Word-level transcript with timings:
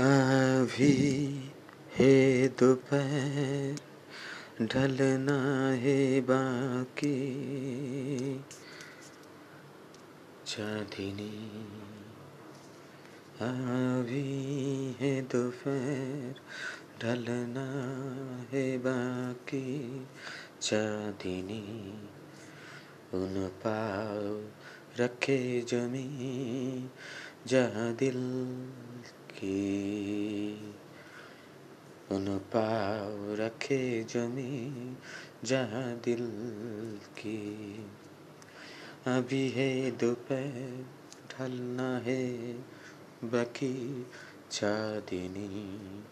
अभी 0.00 1.28
है 1.94 2.48
दोपहर, 2.48 3.76
ढलना 4.62 5.70
है 5.70 6.20
बाकी। 6.20 7.16
चांदनी 10.46 11.64
अभी 13.40 14.96
है 15.00 15.22
दोपहर, 15.22 16.34
ढलना 17.02 17.66
है 18.52 18.78
बाकी। 18.78 20.06
चांदनी 20.60 21.92
उन 23.14 23.48
पाव 23.48 24.48
रखे 25.02 25.60
जमी, 25.68 26.90
जहाँ 27.46 27.94
दिल 27.94 28.18
उन 32.12 32.38
पाव 32.38 33.34
रखे 33.34 34.04
जमी 34.04 34.96
जहाँ 35.44 36.00
दिल 36.04 36.28
की। 37.18 37.76
अभी 39.06 39.48
है 39.48 39.90
दोपहर, 39.90 40.86
ढलना 41.30 41.98
है 41.98 42.52
बाकी 43.24 44.06
चांदनी 44.50 46.02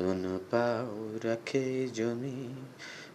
उन 0.00 0.38
पाव 0.38 1.20
रखे 1.28 1.86
जमी 1.86 2.62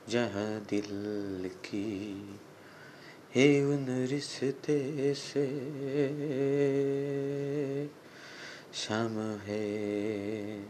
जहाँ 0.10 0.66
दिल 0.70 1.50
की। 1.50 2.40
है 3.36 3.66
उन 3.66 3.86
रिश्ते 3.90 5.14
से 5.14 5.46
शाम 8.76 9.38
है। 9.42 10.66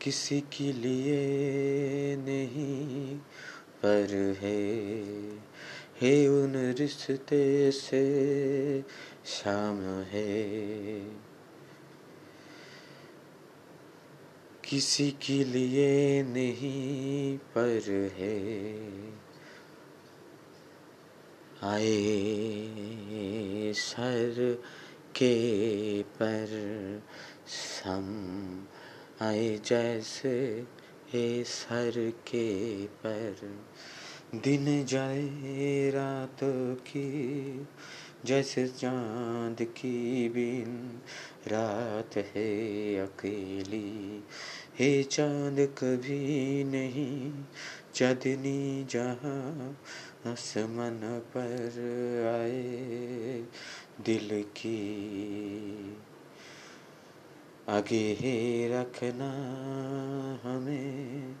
किसी 0.00 0.40
के 0.40 0.72
लिए 0.72 2.16
नहीं, 2.16 3.20
पर 3.82 4.36
है। 4.40 4.92
है 6.02 6.28
उन 6.28 6.74
रिश्ते 6.78 7.72
से 7.72 8.84
शाम 9.24 10.02
है। 10.02 11.10
किसी 14.64 15.10
के 15.10 15.44
लिए 15.44 16.22
नहीं, 16.22 17.38
पर 17.38 18.08
है। 18.12 18.82
आए 21.62 23.72
सर 23.72 24.62
के 25.16 26.02
पर 26.02 26.48
सम 27.46 28.06
आए 29.20 29.60
जैसे 29.64 30.64
ए 31.14 31.44
सर 31.46 31.92
के 32.28 32.86
पर। 32.86 33.36
दिन 34.34 34.84
जाए 34.84 35.90
रात 35.90 36.38
की 36.74 37.66
जैसे 38.24 38.66
चाँद 38.68 39.56
की 39.62 40.28
बिन। 40.28 41.00
रात 41.48 42.16
है 42.16 42.96
अकेली, 42.96 44.24
हे 44.78 45.02
चाँद 45.02 45.74
कभी 45.78 46.64
नहीं। 46.64 47.32
चदनी 47.94 48.86
जहाँ 48.90 49.76
आसमान 50.26 51.00
पर 51.36 51.68
आए 52.40 52.71
दिल 54.00 54.42
की। 54.42 54.78
आगे 57.68 58.12
ही 58.20 58.68
रखना 58.68 59.30
हमें, 60.44 61.36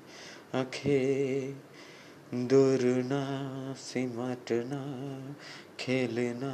आँखें 0.54 1.60
दूर 2.48 2.78
ना 2.82 3.74
सिमटना, 3.74 4.82
खेलना। 5.80 6.52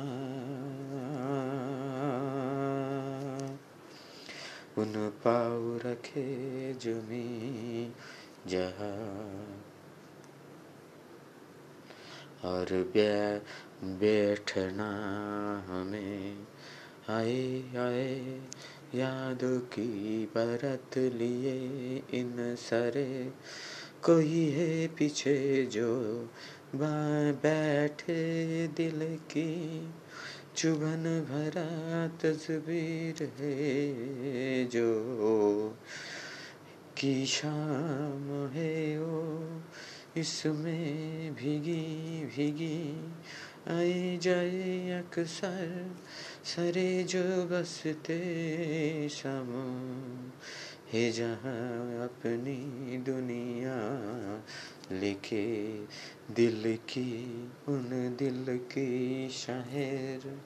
उन 4.78 5.08
पाव 5.08 5.88
रखे 5.88 6.74
जमी 6.74 7.92
जहाँ 8.46 9.27
और 12.44 12.92
बैठना 13.82 14.90
हमें। 15.68 16.46
आए 17.08 17.62
आए, 17.76 18.40
यादों 18.94 19.58
की 19.58 20.24
बरत 20.36 20.98
लिए 20.98 21.56
इन 22.14 22.54
सरे। 22.58 23.32
कोई 24.02 24.50
है 24.50 24.86
पीछे 24.88 25.66
जो 25.66 26.26
बैठे 27.34 28.66
दिल 28.68 29.16
की। 29.16 29.88
चुभन 30.56 31.26
भरा 31.28 32.08
तस्वीर 32.08 33.32
है 33.38 34.64
जो 34.64 35.76
की 36.96 37.26
शाम 37.26 38.46
है 38.46 38.98
वो 38.98 39.17
इसमें 40.20 41.34
भीगी 41.34 42.24
भीगी 42.26 43.10
आए 43.68 44.18
जाए 44.22 44.90
अक्सर, 44.90 45.96
सरे 46.44 47.04
जो 47.04 47.22
बसते 47.22 49.08
सम 49.08 49.50
है 50.92 51.10
जहाँ 51.12 52.04
अपनी 52.04 52.96
दुनिया 52.98 53.78
लिखे, 54.92 55.46
दिल 56.30 56.78
की 56.88 57.12
उन 57.68 58.16
दिल 58.18 58.44
की 58.48 59.28
शहर। 59.28 60.40